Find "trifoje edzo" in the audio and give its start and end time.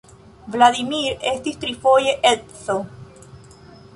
1.65-2.79